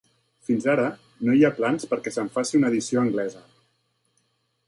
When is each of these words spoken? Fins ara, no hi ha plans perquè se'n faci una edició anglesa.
Fins 0.45 0.63
ara, 0.71 0.85
no 1.27 1.35
hi 1.39 1.43
ha 1.43 1.51
plans 1.59 1.85
perquè 1.91 2.15
se'n 2.15 2.33
faci 2.37 2.57
una 2.61 2.73
edició 2.73 3.03
anglesa. 3.05 3.43